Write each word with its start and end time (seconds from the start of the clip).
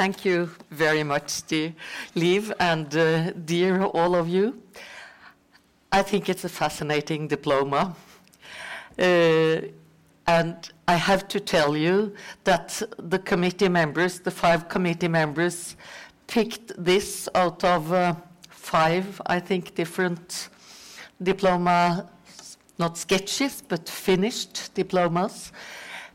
thank 0.00 0.24
you 0.24 0.48
very 0.70 1.04
much, 1.04 1.46
dear 1.46 1.74
Liv, 2.14 2.50
and 2.58 2.96
uh, 2.96 3.32
dear 3.32 3.82
all 3.82 4.14
of 4.14 4.30
you. 4.30 4.62
I 5.92 6.00
think 6.00 6.30
it's 6.30 6.42
a 6.44 6.48
fascinating 6.48 7.28
diploma. 7.28 7.94
Uh, 8.98 9.60
and 10.26 10.56
I 10.88 10.94
have 10.94 11.28
to 11.28 11.38
tell 11.38 11.76
you 11.76 12.14
that 12.44 12.82
the 12.96 13.18
committee 13.18 13.68
members, 13.68 14.20
the 14.20 14.30
five 14.30 14.70
committee 14.70 15.08
members, 15.08 15.76
picked 16.26 16.82
this 16.82 17.28
out 17.34 17.62
of 17.62 17.92
uh, 17.92 18.14
five, 18.48 19.20
I 19.26 19.38
think, 19.38 19.74
different 19.74 20.48
diploma, 21.22 22.08
not 22.78 22.96
sketches, 22.96 23.62
but 23.68 23.86
finished 23.86 24.72
diplomas, 24.72 25.52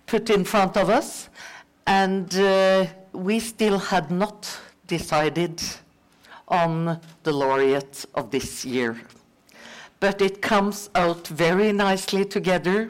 put 0.07 0.31
in 0.31 0.43
front 0.43 0.75
of 0.75 0.89
us. 0.89 1.29
And 1.85 2.33
uh, 2.35 2.87
we 3.15 3.39
still 3.39 3.79
had 3.79 4.11
not 4.11 4.59
decided 4.87 5.61
on 6.47 6.99
the 7.23 7.31
laureate 7.31 8.05
of 8.13 8.31
this 8.31 8.65
year. 8.65 9.01
But 9.99 10.21
it 10.21 10.41
comes 10.41 10.89
out 10.93 11.27
very 11.27 11.71
nicely 11.71 12.25
together 12.25 12.89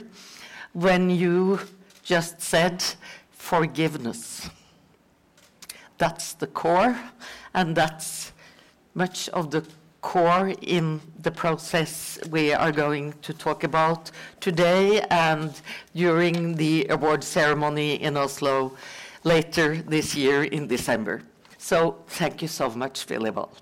when 0.74 1.10
you 1.10 1.60
just 2.04 2.42
said 2.42 2.84
forgiveness. 3.32 4.50
That's 5.98 6.34
the 6.34 6.48
core, 6.48 6.98
and 7.54 7.76
that's 7.76 8.34
much 8.94 9.30
of 9.30 9.52
the 9.52 9.66
core 10.02 10.54
in 10.62 11.02
the 11.24 11.32
process 11.32 12.20
we 12.30 12.54
are 12.54 12.72
going 12.72 13.14
to 13.22 13.34
talk 13.34 13.64
about 13.64 14.12
today 14.40 15.02
and 15.10 15.54
during 15.96 16.55
the 16.55 16.86
award 16.90 17.24
ceremony 17.24 17.96
in 18.02 18.16
Oslo 18.16 18.76
later 19.26 19.76
this 19.82 20.16
year 20.16 20.46
in 20.46 20.68
December. 20.68 21.24
So 21.58 21.98
thank 22.08 22.42
you 22.42 22.48
so 22.48 22.70
much, 22.70 23.06
Willibald. 23.10 23.60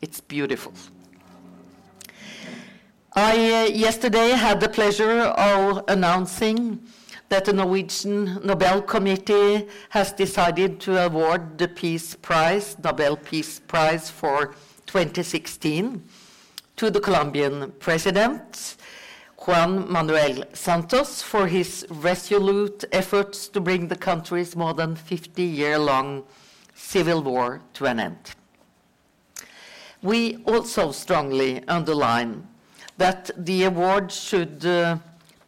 It's 0.00 0.20
beautiful. 0.20 0.72
I 3.14 3.32
uh, 3.32 3.64
yesterday 3.70 4.30
had 4.30 4.60
the 4.60 4.68
pleasure 4.68 5.20
of 5.20 5.82
announcing 5.88 6.80
that 7.30 7.46
the 7.46 7.52
Norwegian 7.54 8.38
Nobel 8.44 8.82
Committee 8.82 9.66
has 9.88 10.12
decided 10.12 10.80
to 10.80 11.02
award 11.06 11.58
the 11.58 11.66
Peace 11.66 12.14
Prize, 12.14 12.76
Nobel 12.84 13.16
Peace 13.16 13.58
Prize 13.58 14.10
for 14.10 14.54
2016, 14.84 16.04
to 16.76 16.90
the 16.90 17.00
Colombian 17.00 17.72
president, 17.80 18.76
Juan 19.46 19.88
Manuel 19.88 20.42
Santos, 20.54 21.22
for 21.22 21.46
his 21.46 21.86
resolute 21.88 22.84
efforts 22.90 23.46
to 23.46 23.60
bring 23.60 23.86
the 23.86 23.94
country's 23.94 24.56
more 24.56 24.74
than 24.74 24.96
50 24.96 25.40
year 25.40 25.78
long 25.78 26.24
civil 26.74 27.22
war 27.22 27.60
to 27.74 27.86
an 27.86 28.00
end. 28.00 28.34
We 30.02 30.42
also 30.46 30.90
strongly 30.90 31.62
underline 31.68 32.48
that 32.98 33.30
the 33.36 33.64
award 33.64 34.10
should 34.10 34.66
uh, 34.66 34.98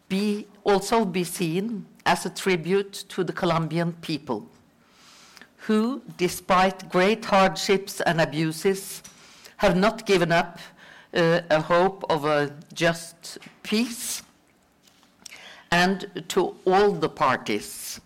be 0.09 0.47
also 0.63 1.05
be 1.05 1.25
seen 1.25 1.85
as 2.07 2.25
a 2.25 2.31
tribute 2.31 2.93
to 3.09 3.25
the 3.25 3.33
Colombian 3.33 3.95
people, 3.95 4.49
who, 5.67 6.03
despite 6.17 6.89
great 6.89 7.25
hardships 7.25 8.01
and 8.03 8.21
abuses, 8.21 9.03
have 9.57 9.77
not 9.77 10.07
given 10.07 10.31
up 10.31 10.61
a 11.13 11.61
hope 11.61 12.05
of 12.11 12.25
a 12.25 12.53
just 12.75 13.39
peace, 13.63 14.23
and 15.71 16.25
to 16.29 16.55
all 16.65 16.93
the 16.93 17.09
parties. 17.09 18.01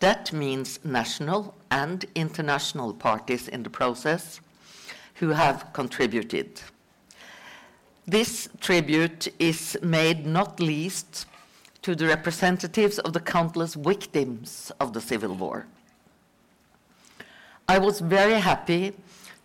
That 0.00 0.32
means 0.32 0.78
national 0.84 1.54
and 1.70 2.04
international 2.14 2.94
parties 2.94 3.48
in 3.48 3.62
the 3.62 3.70
process 3.70 4.40
who 5.14 5.30
have 5.30 5.72
contributed. 5.72 6.60
This 8.06 8.48
tribute 8.60 9.28
is 9.38 9.76
made 9.82 10.24
not 10.24 10.60
least 10.60 11.26
to 11.82 11.94
the 11.94 12.06
representatives 12.06 12.98
of 13.00 13.12
the 13.12 13.20
countless 13.20 13.74
victims 13.74 14.72
of 14.80 14.92
the 14.92 15.00
Civil 15.00 15.34
War. 15.34 15.66
I 17.68 17.78
was 17.78 18.00
very 18.00 18.40
happy 18.40 18.94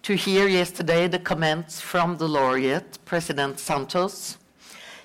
to 0.04 0.16
hear 0.16 0.50
yesterday 0.50 1.08
the 1.08 1.18
comments 1.18 1.80
from 1.80 2.18
the 2.18 2.28
laureate, 2.28 3.00
President 3.06 3.58
Santos. 3.58 4.38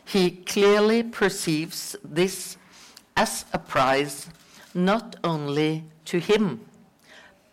He 0.05 0.31
clearly 0.31 1.05
perceives 1.05 1.95
this 2.03 2.57
as 3.17 3.45
a 3.53 3.61
prize 3.61 4.29
not 4.75 5.15
only 5.23 5.85
to 6.07 6.19
him, 6.19 6.67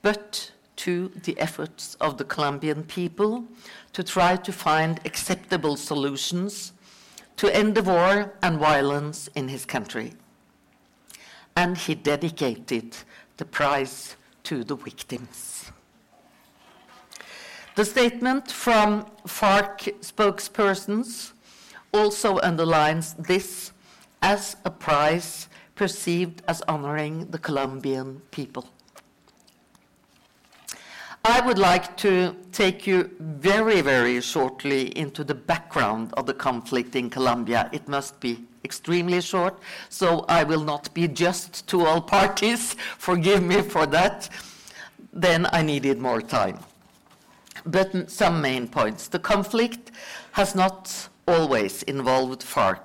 but 0.02 0.52
to 0.78 1.10
the 1.24 1.40
efforts 1.40 1.96
of 2.02 2.18
the 2.18 2.24
Colombian 2.24 2.84
people 2.84 3.46
to 3.94 4.04
try 4.04 4.36
to 4.38 4.52
find 4.52 5.00
acceptable 5.06 5.76
solutions 5.76 6.74
to 7.38 7.56
end 7.56 7.76
the 7.76 7.84
war 7.84 8.34
and 8.42 8.58
violence 8.58 9.30
in 9.36 9.50
his 9.50 9.66
country. 9.66 10.14
And 11.56 11.78
he 11.78 11.94
dedicated 11.94 12.98
the 13.38 13.46
prize 13.46 14.16
to 14.46 14.64
the 14.64 14.76
victims. 14.76 15.72
The 17.76 17.84
statement 17.84 18.50
from 18.50 19.06
FARC 19.28 20.00
spokespersons 20.00 21.34
also 21.94 22.40
underlines 22.40 23.16
this 23.16 23.74
as 24.22 24.56
a 24.64 24.72
prize 24.72 25.50
perceived 25.76 26.42
as 26.48 26.62
honoring 26.70 27.26
the 27.32 27.38
Colombian 27.38 28.22
people. 28.32 28.70
I 31.26 31.42
would 31.46 31.58
like 31.58 31.98
to 31.98 32.36
take 32.54 32.88
you 32.88 33.10
very, 33.20 33.82
very 33.82 34.22
shortly 34.22 34.98
into 34.98 35.26
the 35.26 35.36
background 35.36 36.14
of 36.14 36.28
the 36.28 36.34
conflict 36.34 36.96
in 36.96 37.10
Colombia. 37.10 37.70
It 37.74 37.90
must 37.90 38.22
be 38.22 38.46
extremely 38.64 39.20
short, 39.20 39.60
so 39.90 40.24
I 40.30 40.46
will 40.46 40.64
not 40.64 40.94
be 40.94 41.10
just 41.10 41.68
to 41.68 41.86
all 41.86 42.00
parties. 42.00 42.74
Forgive 42.98 43.44
me 43.44 43.62
for 43.64 43.86
that. 43.88 44.30
Then 45.12 45.48
I 45.52 45.62
needed 45.62 46.00
more 46.00 46.22
time. 46.22 46.60
But 47.66 48.12
some 48.12 48.42
main 48.42 48.68
points. 48.68 49.08
The 49.08 49.20
conflict 49.20 49.92
has 50.34 50.56
not 50.56 51.10
always 51.28 51.84
involved 51.84 52.42
FARC. 52.42 52.80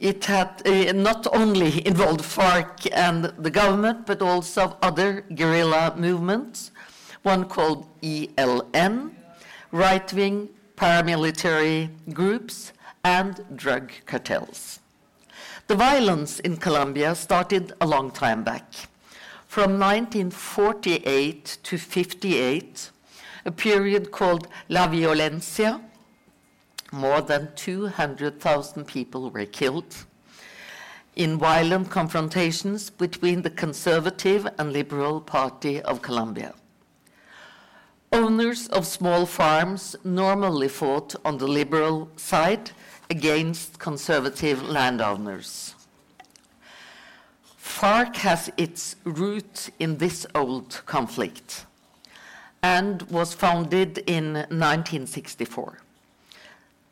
It 0.00 0.24
had 0.24 0.62
uh, 0.66 0.92
not 0.92 1.26
only 1.34 1.86
involved 1.86 2.20
FARC 2.20 2.88
and 2.92 3.24
the 3.38 3.50
government, 3.50 4.06
but 4.06 4.20
also 4.20 4.76
other 4.82 5.22
guerrilla 5.34 5.94
movements 5.96 6.70
one 7.24 7.46
called 7.46 7.86
ELN, 8.02 9.10
right 9.72 10.12
wing 10.12 10.50
paramilitary 10.76 11.88
groups, 12.12 12.72
and 13.02 13.44
drug 13.56 13.92
cartels. 14.06 14.80
The 15.66 15.74
violence 15.74 16.40
in 16.40 16.56
Colombia 16.58 17.14
started 17.14 17.72
a 17.80 17.86
long 17.86 18.10
time 18.10 18.44
back. 18.44 18.74
From 19.46 19.78
1948 19.78 21.58
to 21.62 21.78
58, 21.78 22.90
a 23.44 23.52
period 23.52 24.10
called 24.10 24.48
La 24.68 24.88
Violencia, 24.88 25.80
more 26.92 27.20
than 27.20 27.50
200,000 27.56 28.86
people 28.86 29.30
were 29.30 29.44
killed 29.44 30.04
in 31.16 31.38
violent 31.38 31.90
confrontations 31.90 32.90
between 32.90 33.42
the 33.42 33.50
conservative 33.50 34.48
and 34.58 34.72
liberal 34.72 35.20
party 35.20 35.80
of 35.82 36.02
Colombia. 36.02 36.54
Owners 38.12 38.68
of 38.68 38.86
small 38.86 39.26
farms 39.26 39.96
normally 40.04 40.68
fought 40.68 41.14
on 41.24 41.38
the 41.38 41.48
liberal 41.48 42.08
side 42.16 42.70
against 43.10 43.78
conservative 43.78 44.62
landowners. 44.62 45.74
FARC 47.58 48.16
has 48.16 48.50
its 48.56 48.96
root 49.04 49.70
in 49.78 49.98
this 49.98 50.26
old 50.34 50.82
conflict 50.86 51.66
and 52.64 53.02
was 53.10 53.34
founded 53.34 53.98
in 54.06 54.32
1964. 54.32 55.80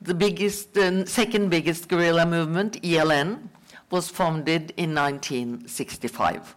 The 0.02 0.12
biggest, 0.12 0.74
second 1.06 1.48
biggest 1.48 1.88
guerrilla 1.88 2.26
movement, 2.26 2.82
ELN, 2.82 3.48
was 3.90 4.10
founded 4.10 4.74
in 4.76 4.94
1965. 4.94 6.54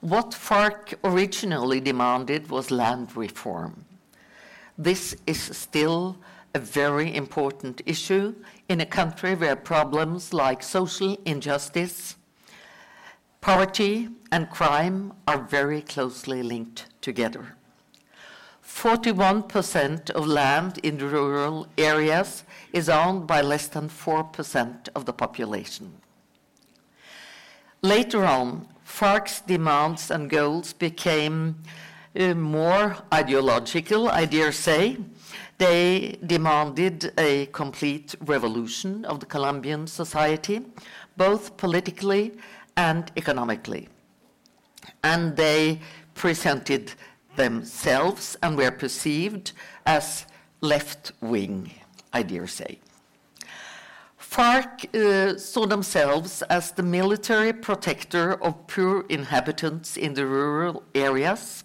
What 0.00 0.30
FARC 0.30 0.94
originally 1.02 1.80
demanded 1.80 2.48
was 2.48 2.70
land 2.70 3.16
reform. 3.16 3.84
This 4.76 5.16
is 5.26 5.40
still 5.40 6.16
a 6.54 6.60
very 6.60 7.12
important 7.12 7.82
issue 7.86 8.36
in 8.68 8.80
a 8.80 8.86
country 8.86 9.34
where 9.34 9.56
problems 9.56 10.32
like 10.32 10.62
social 10.62 11.18
injustice, 11.24 12.14
poverty, 13.48 14.10
and 14.30 14.50
crime 14.50 15.10
are 15.26 15.38
very 15.38 15.80
closely 15.80 16.42
linked 16.42 16.84
together. 17.00 17.56
41% 18.62 20.10
of 20.10 20.26
land 20.26 20.76
in 20.82 20.98
rural 20.98 21.66
areas 21.78 22.44
is 22.74 22.90
owned 22.90 23.26
by 23.26 23.40
less 23.40 23.66
than 23.66 23.88
4% 23.88 24.90
of 24.94 25.06
the 25.06 25.14
population. 25.14 25.94
Later 27.80 28.26
on, 28.26 28.68
FARC's 28.84 29.40
demands 29.40 30.10
and 30.10 30.28
goals 30.28 30.74
became 30.74 31.56
uh, 32.20 32.34
more 32.34 32.98
ideological, 33.14 34.10
I 34.10 34.26
dare 34.26 34.52
say. 34.52 34.98
They 35.56 36.18
demanded 36.24 37.14
a 37.16 37.46
complete 37.46 38.14
revolution 38.20 39.06
of 39.06 39.20
the 39.20 39.26
Colombian 39.26 39.86
society, 39.86 40.60
both 41.16 41.56
politically 41.56 42.34
and 42.78 43.10
economically. 43.16 43.88
And 45.02 45.36
they 45.36 45.80
presented 46.14 46.92
themselves 47.36 48.36
and 48.42 48.56
were 48.56 48.70
perceived 48.70 49.52
as 49.84 50.24
left 50.60 51.12
wing, 51.20 51.72
I 52.12 52.22
dare 52.22 52.46
say. 52.46 52.78
FARC 54.18 54.94
uh, 54.94 55.38
saw 55.38 55.66
themselves 55.66 56.42
as 56.42 56.72
the 56.72 56.82
military 56.82 57.52
protector 57.52 58.34
of 58.42 58.66
poor 58.68 59.04
inhabitants 59.08 59.96
in 59.96 60.14
the 60.14 60.26
rural 60.26 60.84
areas, 60.94 61.64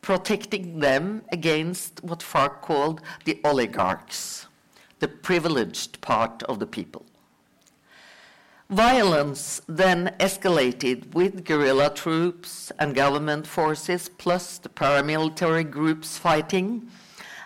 protecting 0.00 0.80
them 0.80 1.22
against 1.30 2.02
what 2.02 2.20
FARC 2.20 2.60
called 2.60 3.00
the 3.24 3.40
oligarchs, 3.44 4.46
the 4.98 5.08
privileged 5.08 6.00
part 6.00 6.42
of 6.44 6.58
the 6.58 6.66
people. 6.66 7.04
Violence 8.70 9.60
then 9.68 10.14
escalated 10.18 11.12
with 11.14 11.44
guerrilla 11.44 11.90
troops 11.90 12.72
and 12.78 12.94
government 12.94 13.46
forces, 13.46 14.08
plus 14.08 14.58
the 14.58 14.70
paramilitary 14.70 15.70
groups 15.70 16.16
fighting, 16.16 16.88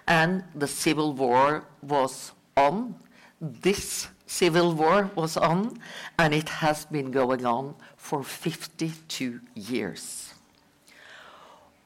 and 0.07 0.45
the 0.55 0.69
civil 0.69 1.13
war 1.13 1.65
was 1.83 2.33
on. 2.57 2.95
This 3.41 4.09
civil 4.27 4.75
war 4.75 5.11
was 5.17 5.37
on, 5.37 5.81
and 6.19 6.33
it 6.33 6.49
has 6.49 6.85
been 6.87 7.11
going 7.11 7.45
on 7.45 7.75
for 7.97 8.23
52 8.23 9.41
years. 9.55 10.35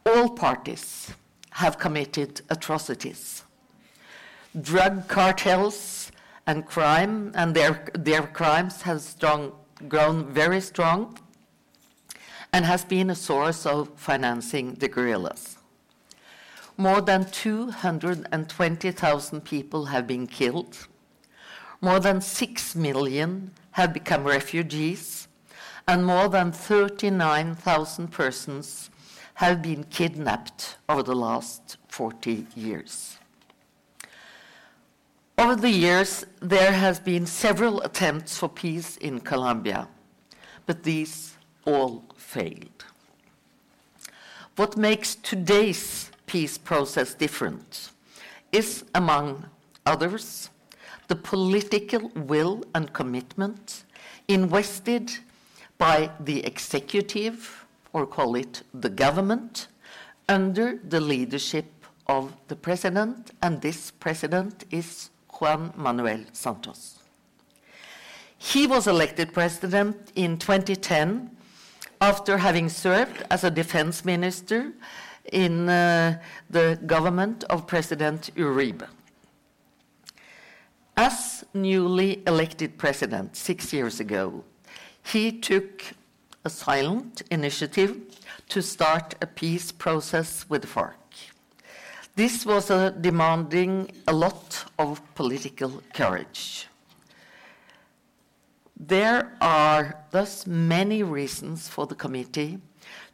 All 0.05 0.29
parties 0.29 1.11
have 1.51 1.79
committed 1.79 2.43
atrocities. 2.51 3.45
Drug 4.61 5.09
cartels 5.09 6.02
and 6.47 6.65
crime 6.67 7.33
and 7.35 7.55
their, 7.55 7.85
their 7.95 8.23
crimes 8.23 8.83
have 8.83 9.01
strong, 9.01 9.53
grown 9.89 10.33
very 10.33 10.61
strong 10.61 11.19
and 12.53 12.65
has 12.65 12.85
been 12.85 13.11
a 13.11 13.15
source 13.15 13.67
of 13.67 13.89
financing 13.97 14.75
the 14.75 14.89
guerrillas. 14.89 15.59
More 16.77 17.01
than 17.01 17.25
220,000 17.31 19.45
people 19.45 19.85
have 19.87 20.07
been 20.07 20.27
killed 20.27 20.87
more 21.83 21.99
than 21.99 22.21
6 22.21 22.77
million 22.77 23.51
have 23.73 23.93
become 23.93 24.23
refugees, 24.23 25.27
and 25.89 26.07
more 26.07 26.29
than 26.29 26.53
39,000 26.53 28.13
persons 28.13 28.89
have 29.35 29.61
been 29.61 29.83
kidnapped 29.85 30.77
over 30.89 31.03
the 31.03 31.17
last 31.17 31.79
40 31.89 32.47
years. 32.55 33.19
Over 35.39 35.57
the 35.57 35.71
years, 35.71 36.27
there 36.41 36.73
has 36.73 37.01
been 37.01 37.27
several 37.27 37.81
attempts 37.83 38.37
for 38.37 38.49
peace 38.49 38.99
in 38.99 39.21
Colombia, 39.21 39.89
but 40.67 40.83
these 40.83 41.37
all 41.65 42.05
failed. 42.17 42.85
What 44.57 44.77
makes 44.77 45.15
today's 45.15 46.11
peace 46.27 46.59
process 46.59 47.15
different 47.15 47.91
is, 48.53 48.85
among 48.95 49.47
others, 49.87 50.51
the 51.09 51.17
political 51.17 52.11
will 52.15 52.63
and 52.75 52.93
commitment 52.93 53.85
invested 54.29 55.11
by 55.79 56.11
the 56.21 56.45
executive, 56.45 57.65
or 57.95 58.07
call 58.07 58.37
it 58.37 58.63
the 58.75 58.91
government, 58.91 59.69
under 60.29 60.79
the 60.89 61.01
leadership 61.01 61.67
of 62.07 62.35
the 62.49 62.57
president, 62.57 63.31
and 63.43 63.63
this 63.63 63.91
president 63.91 64.65
is 64.71 65.09
Juan 65.43 65.73
Manuel 65.77 66.21
Santos. 66.33 67.01
He 68.39 68.69
was 68.69 68.87
elected 68.87 69.33
president 69.33 70.13
in 70.15 70.39
2010 70.39 71.37
after 72.01 72.39
having 72.39 72.69
served 72.69 73.25
as 73.29 73.43
a 73.43 73.51
defense 73.51 74.05
minister 74.05 74.73
in 75.33 75.69
uh, 75.69 76.21
the 76.49 76.79
government 76.87 77.43
of 77.51 77.67
President 77.67 78.31
Uribe. 78.37 78.87
As 80.97 81.45
newly 81.53 82.23
elected 82.25 82.79
president 82.79 83.35
six 83.35 83.73
years 83.73 83.99
ago, 83.99 84.45
he 85.03 85.33
took 85.33 85.83
a 86.45 86.51
silent 86.51 87.23
initiative 87.33 88.01
to 88.49 88.63
start 88.63 89.17
a 89.21 89.27
peace 89.27 89.73
process 89.73 90.49
with 90.49 90.65
FARC. 90.67 91.02
This 92.15 92.45
was 92.45 92.71
a 92.71 92.91
demanding 92.91 93.91
a 94.07 94.13
lot 94.13 94.65
of 94.79 95.01
political 95.15 95.83
courage. 95.93 96.69
There 98.79 99.37
are 99.41 100.05
thus 100.11 100.47
many 100.47 101.03
reasons 101.03 101.69
for 101.69 101.87
the 101.87 101.95
committee 101.95 102.59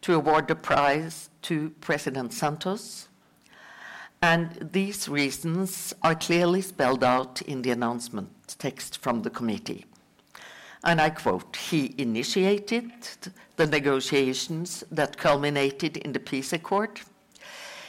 to 0.01 0.15
award 0.15 0.49
the 0.49 0.57
prize 0.57 1.31
to 1.43 1.71
President 1.81 2.33
Santos 2.33 3.09
and 4.21 4.71
these 4.73 5.09
reasons 5.09 5.95
are 6.03 6.15
clearly 6.15 6.61
spelled 6.61 7.05
out 7.05 7.41
in 7.43 7.63
the 7.63 7.71
announcement 7.71 8.57
text 8.59 8.99
from 8.99 9.23
the 9.23 9.31
committee. 9.31 9.85
And 10.83 11.01
I 11.01 11.11
quote 11.11 11.57
He 11.57 11.95
initiated 11.99 12.93
the 13.57 13.67
negotiations 13.67 14.83
that 14.91 15.17
culminated 15.17 15.97
in 15.99 16.13
the 16.13 16.21
peace 16.21 16.53
accord. 16.53 17.01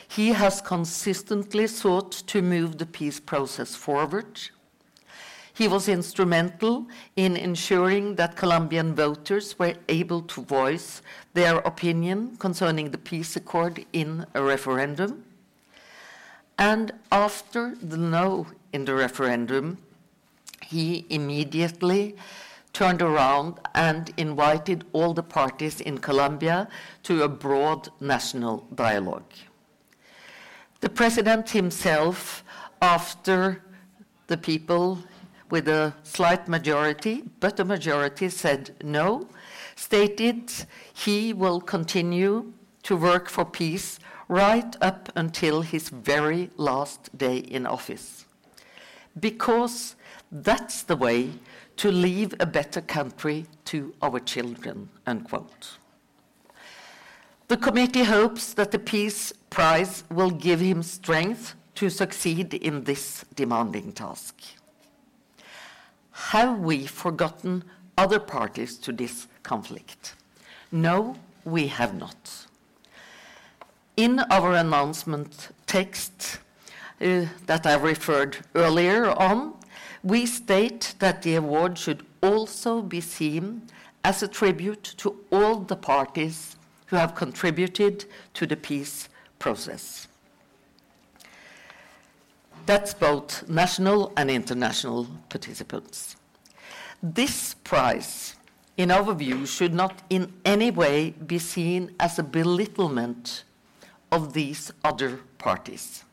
He 0.10 0.30
has 0.30 0.60
consistently 0.60 1.68
sought 1.68 2.12
to 2.12 2.42
move 2.42 2.80
the 2.80 2.88
peace 2.88 3.20
process 3.20 3.76
forward. 3.76 4.42
He 5.54 5.68
was 5.68 5.88
instrumental 5.88 6.88
in 7.16 7.38
ensuring 7.38 8.16
that 8.16 8.36
Colombian 8.36 8.96
voters 8.96 9.60
were 9.60 9.76
able 9.88 10.24
to 10.24 10.42
voice 10.42 11.04
their 11.36 11.58
opinion 11.58 12.38
concerning 12.38 12.90
the 12.90 12.98
peace 12.98 13.36
accord 13.36 13.86
in 13.94 14.26
a 14.34 14.42
referendum. 14.42 15.26
And 16.58 16.92
after 17.12 17.76
the 17.76 17.98
no 17.98 18.48
in 18.74 18.86
the 18.86 18.96
referendum, 18.96 19.78
he 20.66 21.06
immediately 21.12 22.16
turned 22.74 23.04
around 23.04 23.60
and 23.76 24.12
invited 24.18 24.86
all 24.92 25.14
the 25.14 25.24
parties 25.24 25.82
in 25.82 26.00
Colombia 26.00 26.68
to 27.04 27.22
a 27.22 27.30
broad 27.30 27.90
national 28.00 28.66
dialogue. 28.74 29.34
The 30.82 30.90
president 30.90 31.50
himself, 31.50 32.44
after 32.82 33.62
the 34.28 34.38
people 34.38 35.00
with 35.50 35.68
a 35.68 35.94
slight 36.04 36.48
majority, 36.48 37.24
but 37.40 37.60
a 37.60 37.66
majority 37.66 38.30
said 38.30 38.76
no, 38.84 39.28
stated 39.76 40.52
he 40.94 41.34
will 41.34 41.60
continue 41.60 42.54
to 42.84 42.96
work 42.96 43.30
for 43.30 43.44
peace 43.44 44.00
right 44.30 44.76
up 44.82 45.10
until 45.16 45.62
his 45.62 45.90
very 45.90 46.50
last 46.56 47.18
day 47.18 47.38
in 47.38 47.66
office. 47.66 48.26
Because 49.20 49.96
that's 50.32 50.84
the 50.84 50.96
way 50.96 51.32
to 51.78 51.92
leave 51.92 52.34
a 52.40 52.46
better 52.46 52.82
country 52.82 53.46
to 53.66 53.94
our 54.02 54.20
children, 54.20 54.90
unquote. 55.06 55.78
The 57.50 57.58
committee 57.58 58.04
hopes 58.04 58.54
that 58.54 58.70
the 58.70 58.78
Peace 58.78 59.34
Prize 59.50 60.04
will 60.12 60.30
give 60.30 60.60
him 60.60 60.84
strength 60.84 61.56
to 61.74 61.90
succeed 61.90 62.54
in 62.54 62.84
this 62.84 63.26
demanding 63.36 63.92
task. 63.92 64.36
Have 66.12 66.60
we 66.60 66.86
forgotten 66.86 67.64
other 67.98 68.20
parties 68.20 68.78
to 68.78 68.92
this 68.92 69.26
conflict? 69.42 70.14
No, 70.72 71.16
we 71.44 71.66
have 71.70 71.96
not. 71.96 72.46
In 73.98 74.20
our 74.30 74.54
announcement 74.54 75.50
text 75.66 76.38
uh, 77.02 77.26
that 77.48 77.66
I 77.66 77.78
referred 77.78 78.38
earlier 78.54 79.10
on, 79.10 79.56
we 80.04 80.28
state 80.28 80.94
that 81.00 81.24
the 81.24 81.34
award 81.34 81.80
should 81.80 82.06
also 82.22 82.84
be 82.84 83.02
seen 83.02 83.64
as 84.04 84.22
a 84.22 84.28
tribute 84.28 84.84
to 84.98 85.16
all 85.32 85.56
the 85.56 85.76
parties 85.76 86.56
who 86.90 86.96
have 86.96 87.16
contributed 87.16 88.06
to 88.34 88.46
the 88.48 88.56
peace 88.56 89.10
process. 89.38 90.08
That's 92.66 92.94
both 92.94 93.48
national 93.50 94.12
and 94.18 94.30
international 94.30 95.08
participants. 95.30 96.16
This 97.02 97.54
prize, 97.64 98.36
in 98.78 98.92
our 98.92 99.14
view, 99.14 99.46
should 99.46 99.74
not 99.74 100.02
in 100.10 100.34
any 100.46 100.70
way 100.72 101.12
be 101.12 101.40
seen 101.40 101.96
as 102.00 102.20
a 102.20 102.24
belittlement 102.24 103.44
of 104.12 104.34
these 104.34 104.72
other 104.84 105.22
parties. 105.38 106.04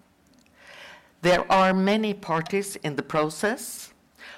There 1.23 1.51
are 1.51 1.75
many 1.75 2.15
parties 2.15 2.77
in 2.77 2.97
the 2.97 3.03
process. 3.03 3.93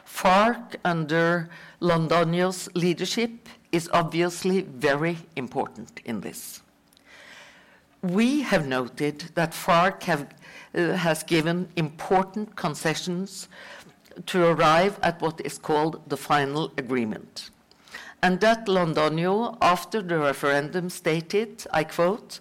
FARC, 0.04 0.76
under 0.84 1.50
Londoño's 1.80 2.68
leadership, 2.74 3.48
is 3.72 3.88
obviously 3.92 4.62
very 4.62 5.18
important 5.36 6.00
in 6.04 6.20
this. 6.20 6.62
We 8.02 8.42
have 8.42 8.66
noted 8.66 9.30
that 9.34 9.52
FARC 9.52 10.08
uh, 10.08 10.92
has 10.92 11.22
given 11.22 11.68
important 11.76 12.54
concessions 12.54 13.48
to 14.26 14.46
arrive 14.46 14.98
at 15.02 15.20
what 15.20 15.40
is 15.44 15.58
called 15.58 16.00
the 16.08 16.16
final 16.16 16.72
agreement. 16.76 17.50
And 18.22 18.40
that 18.40 18.66
Londoño, 18.66 19.56
after 19.60 20.02
the 20.02 20.18
referendum, 20.18 20.90
stated, 20.90 21.64
I 21.72 21.84
quote, 21.84 22.40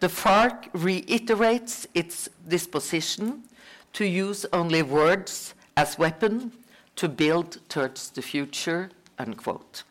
the 0.00 0.08
FARC 0.08 0.68
reiterates 0.72 1.86
its 1.94 2.28
disposition 2.48 3.44
to 3.92 4.04
use 4.04 4.46
only 4.52 4.82
words 4.82 5.54
as 5.76 5.98
weapon 5.98 6.52
to 6.96 7.08
build 7.08 7.58
towards 7.68 8.10
the 8.10 8.22
future, 8.22 8.90
unquote. 9.18 9.84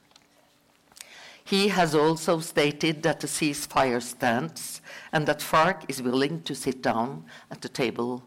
He 1.43 1.69
has 1.69 1.95
also 1.95 2.39
stated 2.39 3.03
that 3.03 3.19
the 3.19 3.27
ceasefire 3.27 4.01
stands 4.01 4.81
and 5.11 5.25
that 5.27 5.39
FARC 5.39 5.83
is 5.89 6.01
willing 6.01 6.41
to 6.43 6.55
sit 6.55 6.81
down 6.81 7.25
at 7.49 7.61
the 7.61 7.69
table 7.69 8.23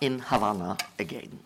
in 0.00 0.18
Havana 0.18 0.76
again. 0.98 1.38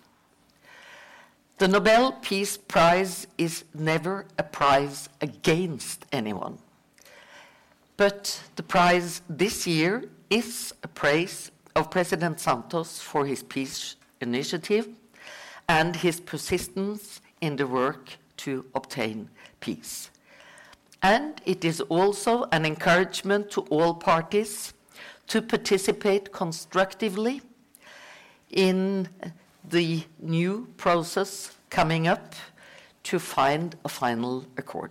The 1.59 1.69
Nobel 1.69 2.13
Peace 2.13 2.57
Prize 2.57 3.27
is 3.39 3.65
never 3.75 4.27
a 4.39 4.43
prize 4.43 5.09
against 5.21 6.05
anyone. 6.13 6.59
But 7.97 8.43
the 8.57 8.63
prize 8.63 9.23
this 9.29 9.67
year 9.67 10.05
is 10.29 10.75
a 10.83 10.89
praise 10.89 11.51
of 11.75 11.91
President 11.91 12.41
Santos 12.41 13.01
for 13.01 13.25
his 13.25 13.43
peace 13.43 13.97
initiative 14.21 14.89
and 15.69 15.97
his 15.97 16.21
persistence 16.21 17.21
in 17.41 17.57
the 17.57 17.67
work 17.67 18.19
to 18.39 18.67
obtain 18.75 19.31
peace. 19.61 20.11
And 21.15 21.41
it 21.45 21.65
is 21.65 21.81
also 21.83 22.49
an 22.51 22.67
encouragement 22.67 23.49
to 23.53 23.61
all 23.71 23.95
parties 23.95 24.75
to 25.29 25.41
participate 25.41 26.33
constructively 26.33 27.43
in 28.51 29.09
the 29.63 30.03
new 30.19 30.67
process 30.77 31.57
coming 31.71 32.09
up 32.09 32.35
to 33.05 33.21
find 33.21 33.77
a 33.85 33.89
final 33.89 34.47
accord. 34.57 34.91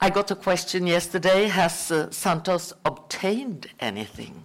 I 0.00 0.10
got 0.10 0.30
a 0.30 0.36
question 0.36 0.86
yesterday 0.86 1.48
Has 1.48 1.90
uh, 1.90 2.12
Santos 2.12 2.72
obtained 2.84 3.66
anything? 3.80 4.44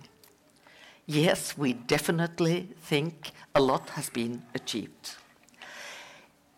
Yes, 1.05 1.55
we 1.55 1.73
definitely 1.73 2.69
think 2.81 3.33
a 3.53 3.61
lot 3.61 3.91
has 3.91 4.09
been 4.09 4.41
achieved. 4.55 5.17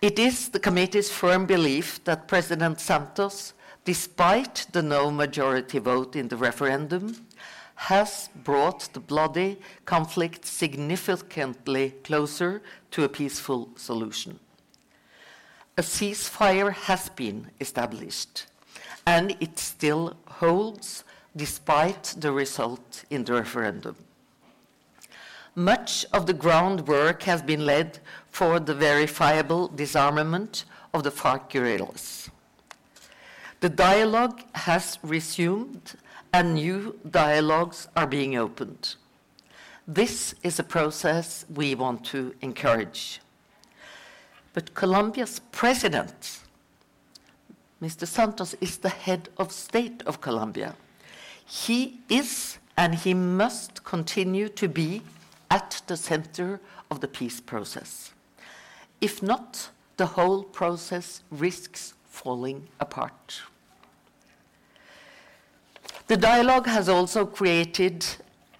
It 0.06 0.20
is 0.20 0.50
the 0.50 0.60
committee's 0.60 1.10
firm 1.10 1.48
belief 1.48 2.00
that 2.04 2.28
President 2.28 2.80
Santos, 2.80 3.54
despite 3.86 4.68
the 4.72 4.84
no 4.84 5.10
majority 5.10 5.80
vote 5.80 6.16
in 6.16 6.28
the 6.28 6.38
referendum, 6.38 7.26
has 7.74 8.30
brought 8.44 8.94
the 8.94 9.00
bloody 9.00 9.58
conflict 9.86 10.46
significantly 10.46 11.96
closer 12.04 12.62
to 12.92 13.04
a 13.04 13.10
peaceful 13.10 13.70
solution. 13.78 14.40
A 15.76 15.82
ceasefire 15.82 16.72
has 16.72 17.10
been 17.10 17.50
established, 17.60 18.46
and 19.08 19.36
it 19.40 19.58
still 19.58 20.18
holds 20.28 21.04
despite 21.36 22.14
the 22.20 22.32
result 22.32 23.06
in 23.10 23.24
the 23.24 23.34
referendum. 23.34 23.96
Much 25.58 26.06
of 26.12 26.26
the 26.26 26.34
groundwork 26.34 27.24
has 27.24 27.42
been 27.42 27.66
laid 27.66 28.00
for 28.36 28.60
the 28.60 28.74
verifiable 28.74 29.70
disarmament 29.70 30.66
of 30.94 31.04
the 31.04 31.10
FARC 31.10 31.50
guerrillas. 31.50 32.30
The 33.62 33.70
dialogue 33.70 34.42
has 34.56 35.00
resumed 35.04 35.96
and 36.34 36.56
new 36.56 37.00
dialogues 37.10 37.88
are 37.96 38.06
being 38.06 38.36
opened. 38.36 38.96
This 39.88 40.36
is 40.44 40.60
a 40.60 40.64
process 40.64 41.46
we 41.56 41.76
want 41.76 42.04
to 42.08 42.36
encourage. 42.42 43.22
But 44.54 44.74
Colombia's 44.74 45.40
president, 45.54 46.40
Mr. 47.82 48.06
Santos, 48.06 48.54
is 48.60 48.80
the 48.80 48.90
head 48.90 49.30
of 49.38 49.54
state 49.54 50.04
of 50.06 50.20
Colombia. 50.20 50.76
He 51.46 52.02
is 52.10 52.58
and 52.76 52.96
he 52.96 53.14
must 53.14 53.86
continue 53.86 54.50
to 54.50 54.68
be 54.68 55.04
at 55.50 55.82
the 55.88 55.96
center 55.96 56.60
of 56.92 57.00
the 57.00 57.08
peace 57.08 57.40
process. 57.40 58.12
If 59.02 59.22
not, 59.22 59.70
the 59.98 60.06
whole 60.06 60.44
process 60.44 61.22
risks 61.32 61.94
falling 62.06 62.68
apart. 62.80 63.42
The 66.08 66.18
dialogue 66.18 66.68
has 66.68 66.88
also 66.88 67.26
created 67.26 68.06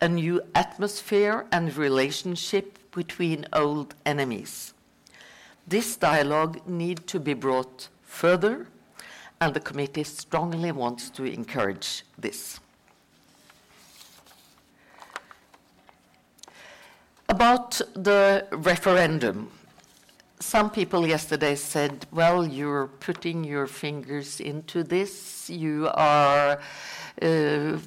a 0.02 0.10
new 0.10 0.42
atmosphere 0.54 1.46
and 1.52 1.76
relationship 1.76 2.80
between 2.92 3.46
old 3.54 3.96
enemies. 4.06 4.74
This 5.68 5.96
dialogue 5.98 6.68
needs 6.68 7.04
to 7.12 7.20
be 7.20 7.34
brought 7.34 7.90
further, 8.04 8.68
and 9.42 9.54
the 9.54 9.60
committee 9.60 10.04
strongly 10.04 10.72
wants 10.72 11.10
to 11.12 11.24
encourage 11.24 12.04
this. 12.18 12.60
About 17.30 17.82
the 17.94 18.48
referendum, 18.52 19.52
some 20.46 20.70
people 20.70 21.08
yesterday 21.08 21.56
said, 21.56 22.06
well, 22.12 22.46
you're 22.46 22.88
putting 23.00 23.44
your 23.44 23.68
fingers 23.68 24.40
into 24.40 24.84
this, 24.84 25.50
you 25.50 25.90
are 25.94 26.60
uh, 27.22 27.78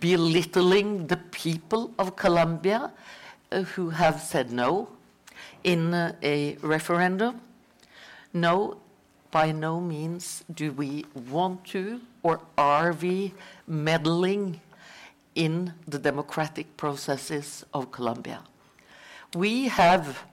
belittling 0.00 1.06
the 1.06 1.16
people 1.16 1.92
of 1.98 2.16
Colombia 2.16 2.90
uh, 3.50 3.62
who 3.62 3.90
have 3.90 4.20
said 4.20 4.50
no 4.50 4.88
in 5.62 5.94
a 6.22 6.56
referendum. 6.62 7.40
No, 8.34 8.78
by 9.30 9.52
no 9.52 9.80
means 9.80 10.44
do 10.52 10.72
we 10.72 11.04
want 11.30 11.64
to 11.66 12.00
or 12.22 12.40
are 12.58 12.92
we 12.92 13.32
meddling 13.66 14.60
in 15.34 15.72
the 15.86 15.98
democratic 15.98 16.76
processes 16.76 17.64
of 17.72 17.90
Colombia. 17.90 18.40
We 19.34 19.68
have, 19.68 20.24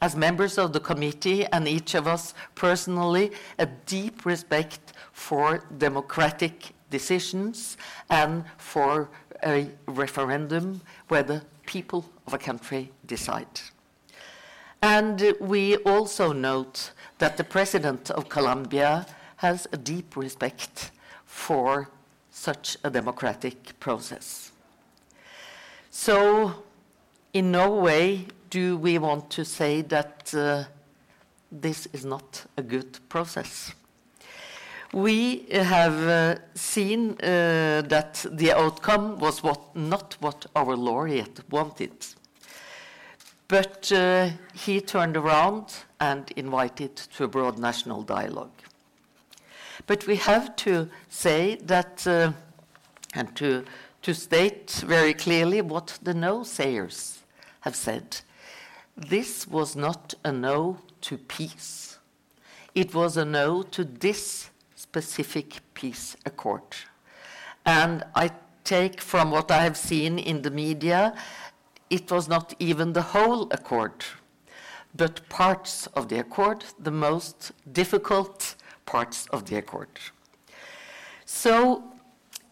as 0.00 0.14
members 0.14 0.58
of 0.58 0.72
the 0.72 0.80
committee 0.80 1.44
and 1.46 1.66
each 1.66 1.94
of 1.94 2.06
us 2.06 2.34
personally, 2.54 3.32
a 3.58 3.66
deep 3.66 4.24
respect 4.24 4.92
for 5.12 5.64
democratic 5.78 6.72
decisions 6.90 7.76
and 8.08 8.44
for 8.56 9.08
a 9.44 9.68
referendum 9.86 10.80
where 11.08 11.22
the 11.22 11.42
people 11.66 12.08
of 12.26 12.34
a 12.34 12.38
country 12.38 12.90
decide. 13.06 13.60
And 14.80 15.34
we 15.40 15.76
also 15.78 16.32
note 16.32 16.92
that 17.18 17.36
the 17.36 17.44
president 17.44 18.10
of 18.10 18.28
Colombia 18.28 19.06
has 19.36 19.66
a 19.72 19.76
deep 19.76 20.16
respect 20.16 20.92
for 21.24 21.90
such 22.30 22.76
a 22.84 22.90
democratic 22.90 23.78
process. 23.80 24.52
So, 25.90 26.62
in 27.32 27.50
no 27.50 27.70
way 27.70 28.26
do 28.50 28.76
we 28.76 28.98
want 28.98 29.30
to 29.30 29.44
say 29.44 29.82
that 29.82 30.34
uh, 30.34 30.64
this 31.50 31.88
is 31.92 32.04
not 32.04 32.44
a 32.56 32.62
good 32.62 32.98
process. 33.08 33.74
We 34.92 35.46
have 35.50 36.08
uh, 36.08 36.40
seen 36.54 37.10
uh, 37.10 37.82
that 37.88 38.24
the 38.30 38.52
outcome 38.52 39.18
was 39.18 39.42
what, 39.42 39.76
not 39.76 40.16
what 40.20 40.46
our 40.56 40.76
laureate 40.76 41.40
wanted. 41.50 42.06
But 43.48 43.90
he 44.52 44.80
turned 44.82 45.16
around 45.16 45.74
and 46.00 46.30
invited 46.36 46.96
to 47.16 47.24
a 47.24 47.28
broad 47.28 47.58
national 47.58 48.02
dialogue. 48.02 48.52
But 49.86 50.06
we 50.06 50.16
have 50.16 50.54
to 50.56 50.90
say 51.08 51.56
that, 51.62 52.06
uh, 52.06 52.32
and 53.14 53.34
to, 53.36 53.64
to 54.02 54.14
state 54.14 54.70
very 54.86 55.14
clearly 55.14 55.62
what 55.62 55.98
the 56.02 56.12
no 56.12 56.42
sayers 56.42 57.20
have 57.60 57.74
said. 57.74 58.20
This 58.98 59.46
was 59.46 59.76
not 59.76 60.14
a 60.24 60.32
no 60.32 60.78
to 61.02 61.18
peace, 61.18 61.98
it 62.74 62.92
was 62.92 63.16
a 63.16 63.24
no 63.24 63.62
to 63.62 63.84
this 63.84 64.50
specific 64.74 65.60
peace 65.72 66.16
accord. 66.26 66.64
And 67.64 68.02
I 68.16 68.30
take 68.64 69.00
from 69.00 69.30
what 69.30 69.52
I 69.52 69.62
have 69.62 69.76
seen 69.76 70.18
in 70.18 70.42
the 70.42 70.50
media, 70.50 71.14
it 71.90 72.10
was 72.10 72.26
not 72.28 72.54
even 72.58 72.92
the 72.92 73.02
whole 73.02 73.44
accord, 73.52 74.04
but 74.96 75.28
parts 75.28 75.86
of 75.94 76.08
the 76.08 76.18
accord, 76.18 76.64
the 76.76 76.90
most 76.90 77.52
difficult 77.70 78.56
parts 78.84 79.28
of 79.30 79.44
the 79.44 79.58
accord. 79.58 79.90
So 81.24 81.84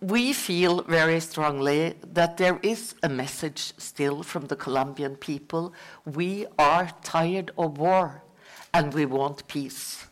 we 0.00 0.32
feel 0.32 0.82
very 0.82 1.20
strongly 1.20 1.94
that 2.12 2.36
there 2.36 2.58
is 2.62 2.94
a 3.02 3.08
message 3.08 3.72
still 3.78 4.22
from 4.22 4.46
the 4.46 4.56
Colombian 4.56 5.16
people. 5.16 5.72
We 6.04 6.46
are 6.58 6.90
tired 7.02 7.50
of 7.56 7.78
war 7.78 8.22
and 8.74 8.92
we 8.92 9.06
want 9.06 9.48
peace. 9.48 10.06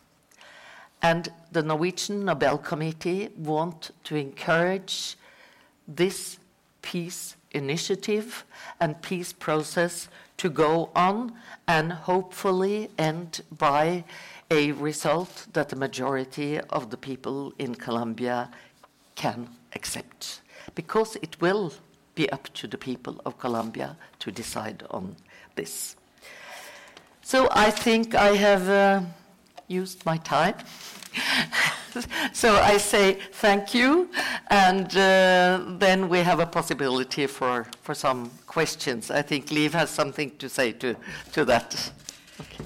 And 1.01 1.29
the 1.51 1.61
Norwegian 1.61 2.25
Nobel 2.25 2.57
Committee 2.57 3.29
want 3.37 3.91
to 4.05 4.15
encourage 4.15 5.17
this 5.87 6.39
peace 6.81 7.35
initiative 7.51 8.43
and 8.79 9.01
peace 9.03 9.33
process 9.33 10.09
to 10.37 10.49
go 10.49 10.89
on 10.95 11.31
and 11.67 11.91
hopefully 11.91 12.89
end 12.97 13.41
by 13.55 14.03
a 14.49 14.71
result 14.73 15.47
that 15.53 15.69
the 15.69 15.75
majority 15.75 16.59
of 16.59 16.89
the 16.89 16.97
people 16.97 17.53
in 17.59 17.75
Colombia 17.75 18.49
can 19.15 19.47
accept. 19.75 20.41
Because 20.73 21.15
it 21.17 21.39
will 21.41 21.71
be 22.15 22.29
up 22.31 22.51
to 22.53 22.67
the 22.67 22.77
people 22.77 23.21
of 23.25 23.37
Colombia 23.37 23.97
to 24.19 24.31
decide 24.31 24.83
on 24.89 25.15
this. 25.55 25.95
So 27.21 27.47
I 27.51 27.71
think 27.71 28.15
I 28.15 28.35
have 28.35 28.69
uh, 28.69 29.01
used 29.67 30.05
my 30.05 30.17
time. 30.17 30.55
so 32.33 32.55
I 32.55 32.77
say 32.77 33.17
thank 33.33 33.73
you, 33.73 34.09
and 34.49 34.87
uh, 34.95 35.77
then 35.79 36.09
we 36.09 36.19
have 36.19 36.39
a 36.39 36.45
possibility 36.45 37.27
for, 37.27 37.65
for 37.81 37.95
some 37.95 38.31
questions. 38.47 39.11
I 39.11 39.21
think 39.21 39.51
Liv 39.51 39.73
has 39.73 39.89
something 39.89 40.31
to 40.37 40.49
say 40.49 40.71
to, 40.73 40.95
to 41.33 41.45
that. 41.45 41.91
Okay. 42.41 42.65